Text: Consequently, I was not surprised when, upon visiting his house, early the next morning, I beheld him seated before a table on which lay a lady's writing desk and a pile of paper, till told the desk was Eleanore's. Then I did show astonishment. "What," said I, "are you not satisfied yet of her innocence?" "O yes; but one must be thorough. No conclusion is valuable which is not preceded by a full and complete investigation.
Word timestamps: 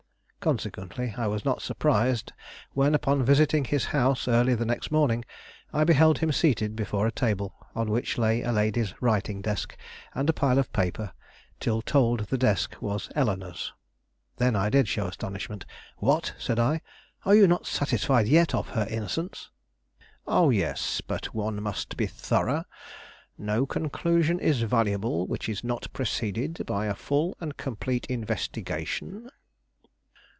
Consequently, 0.41 1.13
I 1.15 1.27
was 1.27 1.45
not 1.45 1.61
surprised 1.61 2.33
when, 2.71 2.95
upon 2.95 3.23
visiting 3.23 3.63
his 3.63 3.85
house, 3.93 4.27
early 4.27 4.55
the 4.55 4.65
next 4.65 4.89
morning, 4.89 5.23
I 5.71 5.83
beheld 5.83 6.17
him 6.17 6.31
seated 6.31 6.75
before 6.75 7.05
a 7.05 7.11
table 7.11 7.53
on 7.75 7.91
which 7.91 8.17
lay 8.17 8.41
a 8.41 8.51
lady's 8.51 8.99
writing 9.03 9.43
desk 9.43 9.77
and 10.15 10.27
a 10.27 10.33
pile 10.33 10.57
of 10.57 10.73
paper, 10.73 11.11
till 11.59 11.83
told 11.83 12.21
the 12.21 12.39
desk 12.39 12.73
was 12.81 13.07
Eleanore's. 13.15 13.71
Then 14.37 14.55
I 14.55 14.69
did 14.71 14.87
show 14.87 15.05
astonishment. 15.05 15.63
"What," 15.97 16.33
said 16.39 16.57
I, 16.57 16.81
"are 17.23 17.35
you 17.35 17.45
not 17.45 17.67
satisfied 17.67 18.27
yet 18.27 18.55
of 18.55 18.69
her 18.69 18.87
innocence?" 18.89 19.51
"O 20.25 20.49
yes; 20.49 21.01
but 21.05 21.35
one 21.35 21.61
must 21.61 21.95
be 21.95 22.07
thorough. 22.07 22.63
No 23.37 23.67
conclusion 23.67 24.39
is 24.39 24.63
valuable 24.63 25.27
which 25.27 25.47
is 25.47 25.63
not 25.63 25.85
preceded 25.93 26.63
by 26.65 26.87
a 26.87 26.95
full 26.95 27.37
and 27.39 27.55
complete 27.57 28.07
investigation. 28.07 29.29